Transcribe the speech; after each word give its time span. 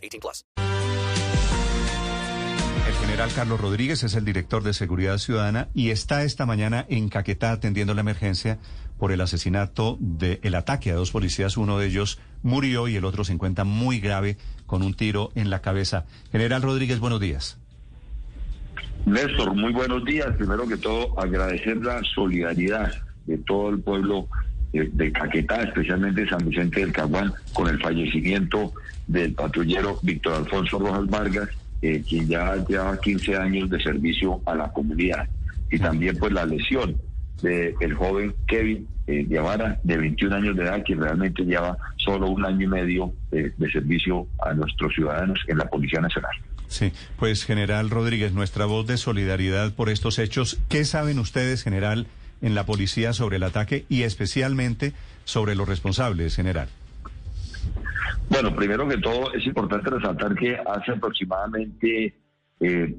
18 0.00 0.20
plus. 0.20 0.44
El 2.86 2.94
general 2.94 3.30
Carlos 3.34 3.60
Rodríguez 3.60 4.02
es 4.02 4.14
el 4.14 4.24
director 4.24 4.62
de 4.62 4.72
Seguridad 4.72 5.18
Ciudadana 5.18 5.68
y 5.74 5.90
está 5.90 6.24
esta 6.24 6.46
mañana 6.46 6.86
en 6.88 7.08
Caquetá 7.08 7.52
atendiendo 7.52 7.94
la 7.94 8.00
emergencia 8.00 8.58
por 8.98 9.12
el 9.12 9.20
asesinato 9.20 9.96
del 10.00 10.54
ataque 10.54 10.90
a 10.90 10.94
dos 10.94 11.10
policías. 11.10 11.56
Uno 11.56 11.78
de 11.78 11.86
ellos 11.86 12.18
murió 12.42 12.88
y 12.88 12.96
el 12.96 13.04
otro 13.04 13.24
se 13.24 13.32
encuentra 13.32 13.64
muy 13.64 14.00
grave 14.00 14.36
con 14.66 14.82
un 14.82 14.94
tiro 14.94 15.30
en 15.34 15.50
la 15.50 15.60
cabeza. 15.60 16.04
General 16.32 16.62
Rodríguez, 16.62 16.98
buenos 16.98 17.20
días. 17.20 17.58
Néstor, 19.06 19.54
muy 19.54 19.72
buenos 19.72 20.04
días. 20.04 20.36
Primero 20.36 20.66
que 20.66 20.76
todo, 20.76 21.18
agradecer 21.18 21.76
la 21.78 22.02
solidaridad 22.14 22.92
de 23.26 23.38
todo 23.38 23.70
el 23.70 23.80
pueblo 23.80 24.28
de, 24.72 25.12
Caquetá, 25.12 25.62
especialmente 25.62 26.28
San 26.28 26.48
Vicente 26.48 26.80
del 26.80 26.92
Caguán, 26.92 27.32
con 27.52 27.68
el 27.68 27.80
fallecimiento 27.80 28.72
del 29.06 29.34
patrullero 29.34 29.98
Víctor 30.02 30.34
Alfonso 30.34 30.78
Rojas 30.78 31.06
Vargas, 31.08 31.48
eh, 31.82 32.02
quien 32.08 32.28
ya 32.28 32.56
lleva 32.68 33.00
15 33.00 33.36
años 33.36 33.70
de 33.70 33.82
servicio 33.82 34.40
a 34.46 34.54
la 34.54 34.72
comunidad. 34.72 35.28
Y 35.70 35.78
también 35.78 36.16
pues 36.16 36.32
la 36.32 36.46
lesión 36.46 36.96
del 37.42 37.94
joven 37.94 38.34
Kevin 38.46 38.86
eh, 39.06 39.26
de 39.26 39.96
21 39.96 40.36
años 40.36 40.56
de 40.56 40.62
edad, 40.62 40.82
quien 40.84 41.00
realmente 41.00 41.42
lleva 41.42 41.76
solo 41.96 42.28
un 42.28 42.44
año 42.44 42.66
y 42.66 42.68
medio 42.68 43.12
de 43.30 43.72
servicio 43.72 44.26
a 44.44 44.52
nuestros 44.52 44.94
ciudadanos 44.94 45.40
en 45.48 45.58
la 45.58 45.64
Policía 45.64 46.00
Nacional. 46.00 46.32
Sí, 46.70 46.92
pues 47.18 47.44
general 47.44 47.90
Rodríguez, 47.90 48.32
nuestra 48.32 48.64
voz 48.64 48.86
de 48.86 48.96
solidaridad 48.96 49.72
por 49.72 49.88
estos 49.90 50.20
hechos. 50.20 50.60
¿Qué 50.68 50.84
saben 50.84 51.18
ustedes, 51.18 51.64
general, 51.64 52.06
en 52.42 52.54
la 52.54 52.64
policía 52.64 53.12
sobre 53.12 53.36
el 53.36 53.42
ataque 53.42 53.84
y 53.88 54.02
especialmente 54.02 54.92
sobre 55.24 55.54
los 55.54 55.68
responsables, 55.68 56.36
general? 56.36 56.68
Bueno, 58.28 58.54
primero 58.54 58.88
que 58.88 58.98
todo 58.98 59.32
es 59.32 59.44
importante 59.46 59.90
resaltar 59.90 60.34
que 60.34 60.56
hace 60.56 60.92
aproximadamente 60.92 62.14
eh, 62.60 62.94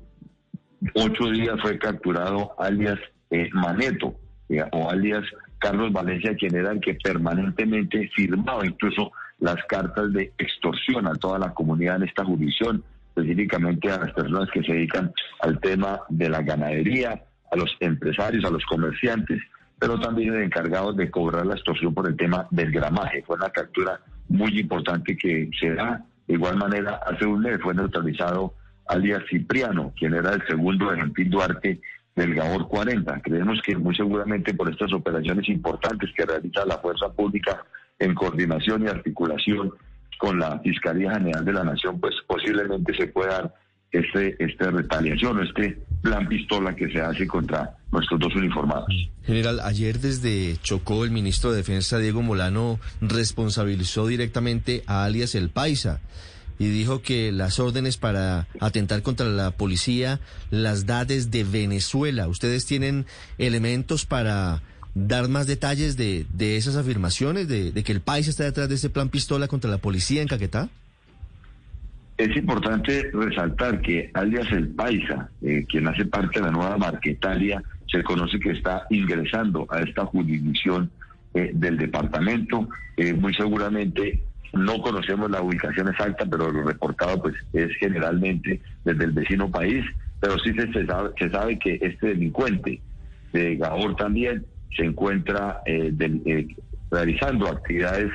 ocho 0.96 1.30
días 1.32 1.60
fue 1.62 1.78
capturado 1.78 2.54
alias 2.60 3.00
eh, 3.30 3.50
Maneto 3.54 4.16
eh, 4.50 4.64
o 4.72 4.90
alias 4.90 5.24
Carlos 5.58 5.94
Valencia, 5.94 6.36
quien 6.36 6.56
era 6.56 6.72
el 6.72 6.82
que 6.82 6.96
permanentemente 6.96 8.10
firmaba 8.16 8.66
incluso 8.66 9.12
las 9.40 9.64
cartas 9.68 10.12
de 10.14 10.34
extorsión 10.38 11.08
a 11.08 11.14
toda 11.14 11.40
la 11.40 11.54
comunidad 11.54 11.98
en 11.98 12.04
esta 12.04 12.26
jurisdicción 12.26 12.84
específicamente 13.16 13.92
a 13.92 14.00
las 14.00 14.14
personas 14.14 14.50
que 14.52 14.64
se 14.64 14.74
dedican 14.74 15.14
al 15.42 15.60
tema 15.60 16.02
de 16.10 16.30
la 16.30 16.42
ganadería, 16.42 17.24
a 17.52 17.56
los 17.56 17.76
empresarios, 17.80 18.44
a 18.46 18.50
los 18.50 18.66
comerciantes, 18.66 19.42
pero 19.78 20.00
también 20.00 20.34
el 20.34 20.44
encargado 20.44 20.94
de 20.94 21.12
cobrar 21.12 21.46
la 21.46 21.56
extorsión 21.56 21.94
por 21.94 22.08
el 22.08 22.16
tema 22.16 22.48
del 22.50 22.72
gramaje. 22.72 23.24
Fue 23.24 23.36
una 23.36 23.50
captura 23.50 24.00
muy 24.30 24.60
importante 24.60 25.18
que 25.18 25.50
se 25.60 25.74
da. 25.74 26.04
De 26.28 26.36
igual 26.36 26.58
manera, 26.58 27.00
hace 27.06 27.26
un 27.26 27.42
mes 27.42 27.60
fue 27.62 27.74
neutralizado 27.74 28.54
alias 28.88 29.24
Cipriano, 29.30 29.94
quien 29.98 30.14
era 30.14 30.34
el 30.34 30.46
segundo 30.48 30.92
de 30.92 30.98
Gentil 30.98 31.30
Duarte 31.30 31.82
del 32.16 32.36
Gabor 32.36 32.68
40. 32.68 33.22
Creemos 33.22 33.62
que 33.66 33.76
muy 33.76 33.96
seguramente 33.96 34.54
por 34.54 34.70
estas 34.70 34.94
operaciones 34.94 35.48
importantes 35.50 36.10
que 36.16 36.26
realiza 36.26 36.66
la 36.66 36.78
fuerza 36.78 37.10
pública 37.12 37.64
en 38.00 38.14
coordinación 38.14 38.84
y 38.84 38.88
articulación 38.88 39.74
con 40.18 40.40
la 40.40 40.60
Fiscalía 40.60 41.14
General 41.14 41.44
de 41.44 41.54
la 41.54 41.64
Nación, 41.64 42.00
pues 42.00 42.16
posiblemente 42.28 42.94
se 42.94 43.08
pueda 43.08 43.34
dar 43.34 43.56
este, 43.92 44.36
esta 44.44 44.72
retaliación 44.72 45.42
este 45.42 45.82
plan 46.02 46.28
pistola 46.28 46.76
que 46.76 46.90
se 46.92 47.00
hace 47.00 47.28
contra 47.28 47.76
nuestros 47.92 48.20
dos 48.20 48.36
uniformados. 48.36 48.90
General, 49.26 49.60
ayer 49.62 50.00
desde 50.00 50.58
Chocó 50.62 51.04
el 51.06 51.12
ministro 51.12 51.52
de 51.52 51.58
Defensa 51.58 52.00
Diego 52.00 52.22
Molano 52.22 52.80
responsabilizó 53.02 54.08
directamente 54.08 54.84
a 54.88 55.06
alias 55.06 55.36
El 55.36 55.50
Paisa 55.50 56.02
y 56.58 56.70
dijo 56.70 57.02
que 57.02 57.32
las 57.32 57.60
órdenes 57.60 57.98
para 57.98 58.48
atentar 58.60 59.02
contra 59.02 59.28
la 59.28 59.52
policía 59.52 60.20
las 60.52 60.86
da 60.86 61.06
desde 61.06 61.44
Venezuela. 61.44 62.28
¿Ustedes 62.28 62.66
tienen 62.66 63.06
elementos 63.40 64.06
para 64.06 64.62
dar 64.94 65.28
más 65.28 65.48
detalles 65.48 65.98
de, 65.98 66.26
de 66.34 66.58
esas 66.58 66.76
afirmaciones, 66.76 67.48
de, 67.48 67.72
que 67.84 67.92
el 67.92 68.02
país 68.02 68.28
está 68.28 68.44
detrás 68.44 68.70
de 68.70 68.76
ese 68.76 68.90
plan 68.90 69.10
pistola 69.10 69.48
contra 69.48 69.72
la 69.72 69.80
policía 69.80 70.22
en 70.22 70.28
Caquetá? 70.28 70.70
Es 72.22 72.38
importante 72.38 73.10
resaltar 73.12 73.82
que 73.82 74.12
alias 74.14 74.52
el 74.52 74.68
Paisa, 74.70 75.32
eh, 75.42 75.66
quien 75.68 75.88
hace 75.88 76.06
parte 76.06 76.40
de 76.40 76.46
la 76.46 76.52
nueva 76.52 76.78
marquetaria, 76.78 77.64
se 77.92 78.04
conoce 78.04 78.40
que 78.40 78.52
está 78.52 78.86
ingresando 78.92 79.66
a 79.72 79.80
esta 79.82 80.06
jurisdicción 80.06 80.92
eh, 81.34 81.50
del 81.52 81.80
departamento. 81.80 82.70
Eh, 82.96 83.16
muy 83.16 83.34
seguramente 83.34 84.22
no 84.54 84.80
conocemos 84.84 85.32
la 85.32 85.42
ubicación 85.42 85.88
exacta, 85.88 86.28
pero 86.30 86.52
lo 86.52 86.62
reportado 86.62 87.24
pues 87.24 87.34
es 87.54 87.72
generalmente 87.80 88.62
desde 88.86 89.04
el 89.04 89.14
vecino 89.14 89.50
país, 89.50 89.84
pero 90.20 90.38
sí 90.38 90.54
se, 90.54 90.86
sabe, 91.32 91.58
que 91.58 91.80
este 91.82 92.10
delincuente 92.10 92.82
de 93.34 93.56
Gabor 93.56 93.96
también 93.96 94.46
se 94.78 94.86
encuentra 94.86 95.62
eh, 95.66 95.92
eh, 96.00 96.48
realizando 96.92 97.48
actividades 97.48 98.12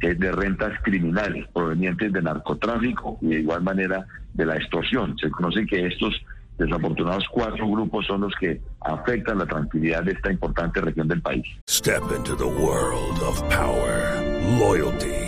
de 0.00 0.32
rentas 0.32 0.72
criminales 0.82 1.46
provenientes 1.52 2.12
de 2.12 2.22
narcotráfico 2.22 3.18
y 3.20 3.28
de 3.28 3.40
igual 3.40 3.62
manera 3.62 4.06
de 4.34 4.46
la 4.46 4.56
extorsión. 4.56 5.16
Se 5.18 5.30
conoce 5.30 5.66
que 5.66 5.86
estos 5.86 6.14
desafortunados 6.58 7.24
cuatro 7.30 7.68
grupos 7.68 8.06
son 8.06 8.22
los 8.22 8.34
que 8.40 8.60
afectan 8.80 9.38
la 9.38 9.46
tranquilidad 9.46 10.02
de 10.02 10.12
esta 10.12 10.32
importante 10.32 10.80
región 10.80 11.08
del 11.08 11.22
país. 11.22 11.44
Step 11.68 12.02
into 12.16 12.36
the 12.36 12.44
world 12.44 13.22
of 13.22 13.40
power, 13.48 14.22
loyalty 14.58 15.27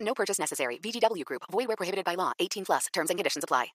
No 0.00 0.14
purchase 0.14 0.38
necessary. 0.38 0.78
VGW 0.82 1.24
Group. 1.24 1.42
Void 1.50 1.68
where 1.68 1.76
prohibited 1.76 2.04
by 2.04 2.16
law. 2.16 2.32
18 2.38 2.66
plus. 2.66 2.88
Terms 2.92 3.10
and 3.10 3.18
conditions 3.18 3.44
apply. 3.44 3.72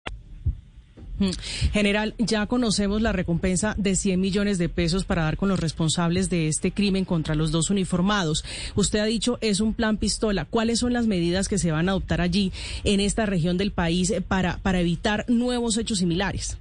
Mm. 1.19 1.31
General, 1.71 2.13
ya 2.17 2.45
conocemos 2.45 3.01
la 3.01 3.13
recompensa 3.13 3.73
de 3.77 3.95
100 3.95 4.19
millones 4.19 4.57
de 4.57 4.69
pesos 4.69 5.05
para 5.05 5.23
dar 5.23 5.37
con 5.37 5.47
los 5.49 5.59
responsables 5.59 6.29
de 6.29 6.47
este 6.47 6.71
crimen 6.71 7.05
contra 7.05 7.35
los 7.35 7.51
dos 7.51 7.69
uniformados. 7.69 8.43
Usted 8.75 8.99
ha 8.99 9.05
dicho 9.05 9.37
es 9.41 9.61
un 9.61 9.73
plan 9.73 9.97
pistola. 9.97 10.45
¿Cuáles 10.45 10.79
son 10.79 10.93
las 10.93 11.07
medidas 11.07 11.47
que 11.47 11.57
se 11.57 11.71
van 11.71 11.87
a 11.87 11.93
adoptar 11.93 12.21
allí 12.21 12.51
en 12.83 12.99
esta 12.99 13.25
región 13.25 13.57
del 13.57 13.71
país 13.71 14.13
para, 14.27 14.57
para 14.57 14.81
evitar 14.81 15.25
nuevos 15.29 15.77
hechos 15.77 15.99
similares? 15.99 16.57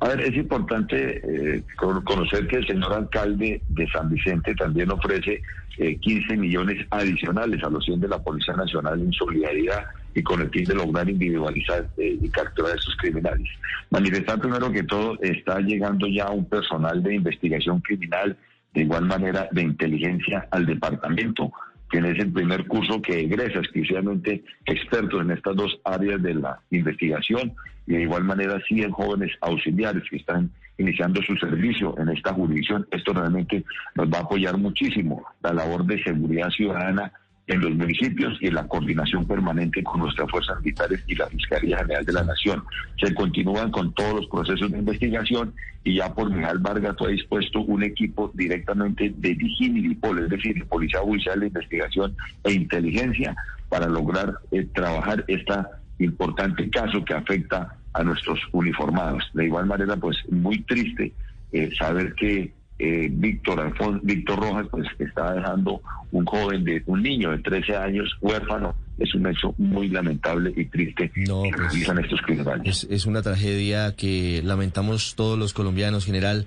A 0.00 0.08
ver, 0.08 0.20
es 0.20 0.36
importante 0.36 1.20
eh, 1.24 1.62
conocer 1.76 2.46
que 2.48 2.56
el 2.56 2.66
señor 2.66 2.92
alcalde 2.92 3.62
de 3.68 3.88
San 3.88 4.10
Vicente 4.10 4.54
también 4.54 4.90
ofrece 4.90 5.40
15 5.76 6.34
eh, 6.34 6.36
millones 6.36 6.86
adicionales 6.90 7.62
a 7.62 7.70
los 7.70 7.84
100 7.84 8.00
de 8.00 8.08
la 8.08 8.22
Policía 8.22 8.54
Nacional 8.54 9.00
en 9.00 9.12
solidaridad 9.12 9.86
y 10.14 10.22
con 10.22 10.40
el 10.40 10.50
fin 10.50 10.64
de 10.64 10.74
lograr 10.74 11.08
individualizar 11.08 11.88
eh, 11.96 12.18
y 12.20 12.28
capturar 12.28 12.72
a 12.72 12.74
estos 12.74 12.96
criminales. 12.96 13.48
Manifestar 13.90 14.38
primero 14.38 14.70
que 14.70 14.82
todo 14.82 15.18
está 15.22 15.60
llegando 15.60 16.06
ya 16.06 16.30
un 16.30 16.44
personal 16.46 17.02
de 17.02 17.14
investigación 17.14 17.80
criminal, 17.80 18.36
de 18.74 18.82
igual 18.82 19.06
manera 19.06 19.48
de 19.52 19.62
inteligencia 19.62 20.46
al 20.50 20.66
departamento 20.66 21.52
quien 21.88 22.04
es 22.04 22.18
el 22.18 22.32
primer 22.32 22.66
curso 22.66 23.00
que 23.00 23.20
egresa 23.20 23.60
exclusivamente 23.60 24.44
expertos 24.64 25.20
en 25.22 25.30
estas 25.30 25.56
dos 25.56 25.78
áreas 25.84 26.22
de 26.22 26.34
la 26.34 26.60
investigación 26.70 27.54
y 27.86 27.94
de 27.94 28.02
igual 28.02 28.24
manera 28.24 28.60
100 28.66 28.90
jóvenes 28.90 29.32
auxiliares 29.40 30.02
que 30.10 30.16
están 30.16 30.50
iniciando 30.78 31.22
su 31.22 31.36
servicio 31.36 31.94
en 31.98 32.08
esta 32.08 32.32
jurisdicción. 32.34 32.86
Esto 32.90 33.12
realmente 33.12 33.64
nos 33.94 34.08
va 34.08 34.18
a 34.18 34.22
apoyar 34.22 34.58
muchísimo 34.58 35.24
la 35.42 35.52
labor 35.52 35.84
de 35.86 36.02
seguridad 36.02 36.50
ciudadana 36.50 37.12
en 37.46 37.60
los 37.60 37.74
municipios 37.76 38.36
y 38.40 38.48
en 38.48 38.54
la 38.54 38.66
coordinación 38.66 39.24
permanente 39.26 39.82
con 39.84 40.00
nuestras 40.00 40.28
fuerzas 40.30 40.58
militares 40.60 41.02
y 41.06 41.14
la 41.14 41.26
Fiscalía 41.28 41.78
General 41.78 42.04
de 42.04 42.12
la 42.12 42.24
Nación. 42.24 42.64
Se 43.00 43.14
continúan 43.14 43.70
con 43.70 43.92
todos 43.94 44.14
los 44.14 44.26
procesos 44.26 44.70
de 44.72 44.78
investigación 44.78 45.54
y 45.84 45.96
ya 45.96 46.12
por 46.12 46.28
Miguel 46.28 46.58
Vargas 46.58 46.96
fue 46.98 47.12
dispuesto 47.12 47.60
un 47.60 47.84
equipo 47.84 48.32
directamente 48.34 49.12
de 49.16 49.34
Digimilipol, 49.34 50.18
es 50.24 50.30
decir, 50.30 50.54
de 50.54 50.64
Policía 50.64 51.00
Judicial 51.00 51.38
de 51.38 51.46
Investigación 51.46 52.16
e 52.42 52.52
Inteligencia, 52.52 53.36
para 53.68 53.86
lograr 53.86 54.34
eh, 54.50 54.66
trabajar 54.74 55.24
este 55.28 55.54
importante 55.98 56.68
caso 56.70 57.04
que 57.04 57.14
afecta 57.14 57.76
a 57.92 58.02
nuestros 58.02 58.40
uniformados. 58.52 59.24
De 59.34 59.46
igual 59.46 59.66
manera, 59.66 59.96
pues 59.96 60.16
muy 60.30 60.62
triste 60.62 61.12
eh, 61.52 61.70
saber 61.78 62.14
que 62.14 62.52
eh, 62.78 63.08
Víctor 63.10 63.60
Alfon 63.60 64.00
Víctor 64.02 64.38
Rojas 64.38 64.66
pues 64.70 64.86
está 64.98 65.34
dejando 65.34 65.80
un 66.12 66.24
joven 66.24 66.64
de 66.64 66.82
un 66.86 67.02
niño 67.02 67.30
de 67.30 67.38
13 67.38 67.76
años 67.76 68.16
huérfano 68.20 68.74
es 68.98 69.14
un 69.14 69.26
hecho 69.26 69.54
muy 69.58 69.88
lamentable 69.88 70.52
y 70.56 70.64
triste 70.66 71.10
no, 71.16 71.42
que 71.42 71.50
pues, 71.52 71.74
estos 71.74 72.20
criminales. 72.22 72.84
Es, 72.84 72.90
es 72.90 73.06
una 73.06 73.22
tragedia 73.22 73.94
que 73.94 74.42
lamentamos 74.44 75.14
todos 75.14 75.38
los 75.38 75.52
colombianos 75.52 76.04
general 76.04 76.46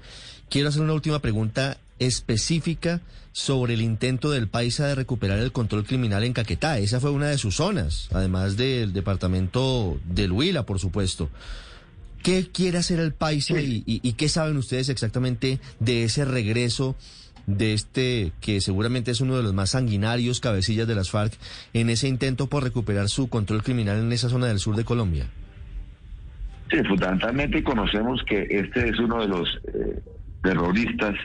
quiero 0.50 0.70
hacer 0.70 0.82
una 0.82 0.94
última 0.94 1.20
pregunta 1.20 1.78
específica 2.00 3.02
sobre 3.32 3.74
el 3.74 3.82
intento 3.82 4.32
del 4.32 4.48
Paisa 4.48 4.88
de 4.88 4.96
recuperar 4.96 5.40
el 5.40 5.52
control 5.52 5.86
criminal 5.86 6.24
en 6.24 6.34
Caquetá. 6.34 6.80
Esa 6.80 7.00
fue 7.00 7.12
una 7.12 7.28
de 7.28 7.38
sus 7.38 7.56
zonas, 7.56 8.10
además 8.12 8.58
del 8.58 8.92
departamento 8.94 10.00
del 10.06 10.32
Huila, 10.32 10.64
por 10.66 10.80
supuesto. 10.80 11.30
¿Qué 12.24 12.48
quiere 12.52 12.78
hacer 12.78 13.00
el 13.00 13.14
Paisa 13.14 13.56
y, 13.60 14.14
qué 14.14 14.30
saben 14.30 14.58
ustedes 14.58 14.90
exactamente 14.90 15.60
de 15.80 16.04
ese 16.04 16.26
regreso 16.26 16.96
de 17.48 17.74
este, 17.74 18.32
que 18.42 18.62
seguramente 18.62 19.12
es 19.12 19.22
uno 19.22 19.36
de 19.38 19.44
los 19.44 19.54
más 19.54 19.72
sanguinarios 19.72 20.40
cabecillas 20.40 20.88
de 20.88 20.96
las 20.96 21.10
FARC, 21.10 21.34
en 21.74 21.90
ese 21.90 22.08
intento 22.08 22.48
por 22.48 22.64
recuperar 22.64 23.10
su 23.10 23.28
control 23.28 23.64
criminal 23.64 24.00
en 24.00 24.12
esa 24.12 24.30
zona 24.30 24.48
del 24.48 24.60
sur 24.60 24.76
de 24.76 24.86
Colombia? 24.86 25.26
Sí, 26.70 26.78
fundamentalmente 26.88 27.64
conocemos 27.64 28.22
que 28.28 28.46
este 28.50 28.90
es 28.90 29.00
uno 29.00 29.22
de 29.22 29.28
los 29.28 29.48
eh, 29.74 30.00
terroristas 30.44 31.16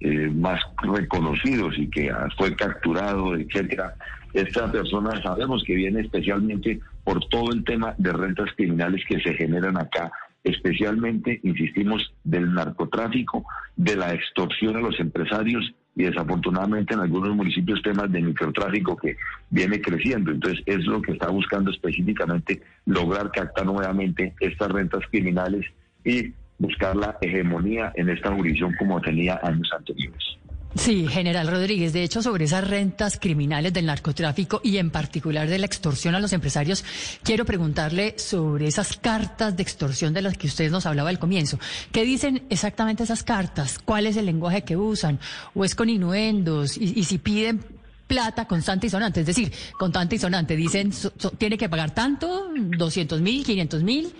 eh, 0.00 0.30
más 0.34 0.58
reconocidos 0.82 1.74
y 1.76 1.86
que 1.88 2.10
fue 2.38 2.56
capturado, 2.56 3.36
etcétera. 3.36 3.94
Esta 4.32 4.70
persona 4.70 5.20
sabemos 5.22 5.62
que 5.64 5.74
viene 5.74 6.00
especialmente 6.00 6.80
por 7.04 7.24
todo 7.28 7.52
el 7.52 7.64
tema 7.64 7.94
de 7.98 8.12
rentas 8.12 8.50
criminales 8.56 9.02
que 9.08 9.20
se 9.20 9.34
generan 9.34 9.76
acá, 9.76 10.12
especialmente, 10.44 11.40
insistimos, 11.42 12.12
del 12.24 12.52
narcotráfico, 12.54 13.44
de 13.76 13.96
la 13.96 14.14
extorsión 14.14 14.76
a 14.76 14.80
los 14.80 14.98
empresarios 15.00 15.74
y 15.96 16.04
desafortunadamente 16.04 16.94
en 16.94 17.00
algunos 17.00 17.34
municipios 17.34 17.82
temas 17.82 18.10
de 18.12 18.22
microtráfico 18.22 18.96
que 18.96 19.16
viene 19.50 19.80
creciendo. 19.80 20.30
Entonces 20.30 20.62
es 20.66 20.86
lo 20.86 21.02
que 21.02 21.12
está 21.12 21.28
buscando 21.28 21.70
específicamente 21.70 22.62
lograr 22.86 23.30
captar 23.32 23.66
nuevamente 23.66 24.34
estas 24.40 24.70
rentas 24.70 25.02
criminales 25.10 25.66
y 26.04 26.32
buscar 26.58 26.94
la 26.94 27.16
hegemonía 27.20 27.92
en 27.96 28.10
esta 28.10 28.32
jurisdicción 28.32 28.74
como 28.78 29.00
tenía 29.00 29.40
años 29.42 29.70
anteriores. 29.76 30.38
Sí, 30.76 31.08
general 31.08 31.48
Rodríguez, 31.48 31.92
de 31.92 32.04
hecho, 32.04 32.22
sobre 32.22 32.44
esas 32.44 32.66
rentas 32.66 33.18
criminales 33.20 33.72
del 33.72 33.86
narcotráfico 33.86 34.60
y 34.62 34.76
en 34.76 34.90
particular 34.90 35.48
de 35.48 35.58
la 35.58 35.66
extorsión 35.66 36.14
a 36.14 36.20
los 36.20 36.32
empresarios, 36.32 36.84
quiero 37.24 37.44
preguntarle 37.44 38.14
sobre 38.18 38.68
esas 38.68 38.96
cartas 38.96 39.56
de 39.56 39.64
extorsión 39.64 40.14
de 40.14 40.22
las 40.22 40.38
que 40.38 40.46
usted 40.46 40.70
nos 40.70 40.86
hablaba 40.86 41.10
al 41.10 41.18
comienzo. 41.18 41.58
¿Qué 41.90 42.04
dicen 42.04 42.44
exactamente 42.50 43.02
esas 43.02 43.24
cartas? 43.24 43.80
¿Cuál 43.80 44.06
es 44.06 44.16
el 44.16 44.26
lenguaje 44.26 44.62
que 44.62 44.76
usan? 44.76 45.18
¿O 45.54 45.64
es 45.64 45.74
con 45.74 45.88
inuendos? 45.88 46.76
Y, 46.78 47.02
si 47.02 47.18
piden 47.18 47.64
plata 48.06 48.46
constante 48.46 48.86
y 48.86 48.90
sonante, 48.90 49.20
es 49.20 49.26
decir, 49.26 49.52
constante 49.76 50.16
y 50.16 50.18
sonante, 50.20 50.54
dicen, 50.54 50.92
tiene 51.38 51.58
que 51.58 51.68
pagar 51.68 51.92
tanto, 51.92 52.48
200 52.56 53.20
mil, 53.20 53.44
500 53.44 53.82
mil. 53.82 54.12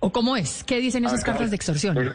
¿O 0.00 0.12
cómo 0.12 0.34
es? 0.34 0.64
¿Qué 0.64 0.80
dicen 0.80 1.04
esas 1.04 1.22
cartas 1.22 1.50
de 1.50 1.56
extorsión? 1.56 2.14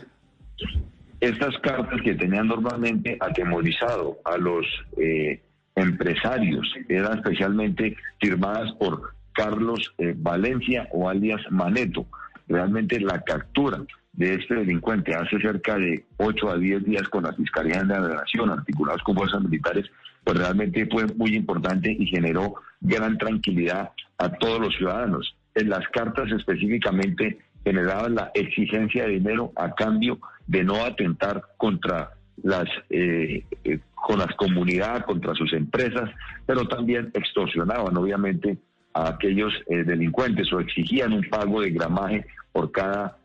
Estas 1.23 1.57
cartas 1.59 2.01
que 2.01 2.15
tenían 2.15 2.49
normalmente 2.49 3.15
atemorizado 3.17 4.17
a 4.25 4.37
los 4.37 4.65
eh, 4.97 5.41
empresarios 5.73 6.67
eran 6.89 7.19
especialmente 7.19 7.95
firmadas 8.19 8.73
por 8.73 9.13
Carlos 9.31 9.93
eh, 9.99 10.13
Valencia 10.17 10.89
o 10.91 11.07
alias 11.07 11.39
Maneto. 11.49 12.07
Realmente 12.49 12.99
la 12.99 13.21
captura 13.21 13.85
de 14.11 14.33
este 14.33 14.55
delincuente 14.55 15.15
hace 15.15 15.39
cerca 15.39 15.77
de 15.77 16.03
8 16.17 16.49
a 16.49 16.57
10 16.57 16.83
días 16.83 17.07
con 17.07 17.23
la 17.23 17.31
Fiscalía 17.31 17.79
de 17.83 17.85
la 17.85 18.15
Nación, 18.15 18.49
articulados 18.49 19.01
con 19.03 19.15
fuerzas 19.15 19.41
militares, 19.43 19.89
pues 20.25 20.37
realmente 20.37 20.85
fue 20.91 21.05
muy 21.15 21.37
importante 21.37 21.89
y 21.97 22.05
generó 22.05 22.55
gran 22.81 23.17
tranquilidad 23.17 23.91
a 24.17 24.29
todos 24.29 24.59
los 24.59 24.75
ciudadanos. 24.75 25.37
En 25.55 25.69
las 25.69 25.87
cartas 25.87 26.29
específicamente 26.33 27.37
generaban 27.63 28.15
la 28.15 28.31
exigencia 28.33 29.05
de 29.05 29.13
dinero 29.13 29.51
a 29.55 29.73
cambio 29.73 30.19
de 30.47 30.63
no 30.63 30.83
atentar 30.83 31.41
contra 31.57 32.11
las 32.41 32.65
eh, 32.89 33.45
eh, 33.63 33.79
con 33.93 34.19
las 34.19 34.35
comunidades, 34.35 35.03
contra 35.03 35.33
sus 35.33 35.53
empresas, 35.53 36.09
pero 36.45 36.67
también 36.67 37.09
extorsionaban 37.13 37.95
obviamente 37.95 38.57
a 38.93 39.09
aquellos 39.09 39.53
eh, 39.67 39.83
delincuentes 39.83 40.51
o 40.51 40.59
exigían 40.59 41.13
un 41.13 41.23
pago 41.29 41.61
de 41.61 41.71
gramaje 41.71 42.25
por 42.51 42.71
cada 42.71 43.17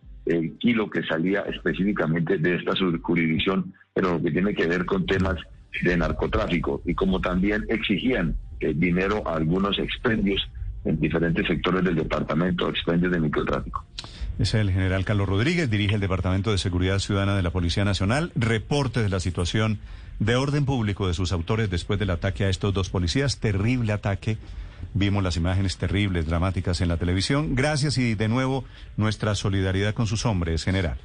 kilo 0.59 0.91
que 0.91 1.03
salía 1.05 1.41
específicamente 1.41 2.37
de 2.37 2.57
esta 2.57 2.75
jurisdicción, 3.03 3.73
pero 3.95 4.13
lo 4.13 4.23
que 4.23 4.31
tiene 4.31 4.55
que 4.55 4.67
ver 4.67 4.85
con 4.85 5.07
temas 5.07 5.37
de 5.83 5.97
narcotráfico 5.97 6.83
y 6.85 6.95
como 6.95 7.19
también 7.19 7.65
exigían 7.71 8.37
dinero 8.61 9.27
a 9.27 9.37
algunos 9.37 9.79
expendios 9.79 10.47
en 10.85 11.01
diferentes 11.01 11.47
sectores 11.47 11.83
del 11.83 11.95
departamento, 11.95 12.69
expendios 12.69 13.11
de 13.11 13.21
microtráfico. 13.21 13.87
Es 14.39 14.55
el 14.55 14.71
general 14.71 15.05
Carlos 15.05 15.29
Rodríguez, 15.29 15.69
dirige 15.69 15.97
el 15.97 16.01
Departamento 16.01 16.53
de 16.53 16.59
Seguridad 16.59 17.01
Ciudadana 17.01 17.35
de 17.35 17.43
la 17.43 17.51
Policía 17.51 17.85
Nacional. 17.85 18.31
Reporte 18.37 19.03
de 19.03 19.09
la 19.09 19.19
situación 19.19 19.81
de 20.21 20.37
orden 20.37 20.65
público 20.65 21.09
de 21.09 21.15
sus 21.15 21.33
autores 21.33 21.71
después 21.71 21.99
del 21.99 22.11
ataque 22.11 22.45
a 22.45 22.49
estos 22.49 22.73
dos 22.73 22.89
policías. 22.89 23.41
Terrible 23.41 23.93
ataque. 23.93 24.39
Vimos 24.95 25.25
las 25.25 25.37
imágenes 25.37 25.77
terribles, 25.77 26.27
dramáticas 26.27 26.81
en 26.81 26.87
la 26.87 26.99
televisión. 26.99 27.57
Gracias 27.57 27.99
y 27.99 28.15
de 28.15 28.29
nuevo 28.29 28.65
nuestra 28.97 29.35
solidaridad 29.35 29.93
con 29.93 30.07
sus 30.07 30.25
hombres, 30.25 30.63
general. 30.63 30.99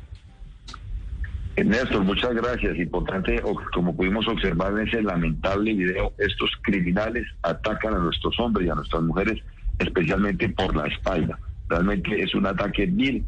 Néstor, 1.57 2.03
muchas 2.03 2.35
gracias. 2.35 2.77
Importante, 2.77 3.41
como 3.73 3.95
pudimos 3.95 4.27
observar 4.27 4.73
en 4.73 4.87
ese 4.87 5.01
lamentable 5.01 5.73
video, 5.73 6.13
estos 6.19 6.51
criminales 6.61 7.25
atacan 7.41 7.95
a 7.95 7.97
nuestros 7.97 8.39
hombres 8.39 8.67
y 8.67 8.69
a 8.69 8.75
nuestras 8.75 9.01
mujeres, 9.01 9.41
especialmente 9.79 10.49
por 10.49 10.75
la 10.75 10.85
espalda. 10.85 11.39
Realmente 11.69 12.21
es 12.21 12.33
un 12.35 12.45
ataque 12.45 12.85
vil 12.85 13.23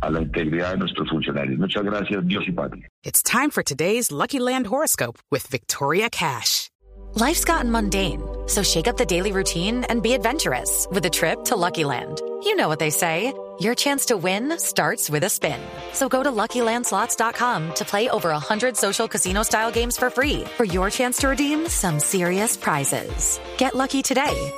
a 0.00 0.10
la 0.10 0.20
integridad 0.20 0.72
de 0.72 0.78
nuestros 0.78 1.08
funcionarios. 1.08 1.58
Muchas 1.58 1.82
gracias, 1.84 2.26
Dios 2.26 2.44
y 2.46 2.52
patria. 2.52 2.88
It's 3.04 3.22
time 3.22 3.50
for 3.50 3.62
today's 3.62 4.12
Lucky 4.12 4.38
Land 4.38 4.66
horoscope 4.66 5.18
with 5.30 5.46
Victoria 5.46 6.08
Cash. 6.10 6.70
Life's 7.14 7.44
gotten 7.44 7.72
mundane, 7.72 8.22
so 8.46 8.62
shake 8.62 8.86
up 8.86 8.96
the 8.96 9.06
daily 9.06 9.32
routine 9.32 9.84
and 9.84 10.02
be 10.02 10.12
adventurous 10.12 10.86
with 10.90 11.04
a 11.06 11.10
trip 11.10 11.44
to 11.46 11.56
Lucky 11.56 11.84
Land. 11.84 12.20
You 12.44 12.54
know 12.54 12.68
what 12.68 12.78
they 12.78 12.90
say. 12.90 13.32
Your 13.60 13.74
chance 13.74 14.06
to 14.06 14.16
win 14.16 14.56
starts 14.56 15.10
with 15.10 15.24
a 15.24 15.28
spin. 15.28 15.58
So 15.92 16.08
go 16.08 16.22
to 16.22 16.30
LuckyLandSlots.com 16.30 17.74
to 17.74 17.84
play 17.84 18.08
over 18.08 18.28
100 18.28 18.76
social 18.76 19.08
casino-style 19.08 19.72
games 19.72 19.96
for 19.96 20.10
free 20.10 20.44
for 20.56 20.64
your 20.64 20.90
chance 20.90 21.18
to 21.18 21.28
redeem 21.28 21.66
some 21.66 21.98
serious 21.98 22.56
prizes. 22.56 23.40
Get 23.56 23.74
lucky 23.74 24.02
today 24.02 24.52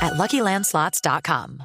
at 0.00 0.12
LuckyLandSlots.com. 0.12 1.64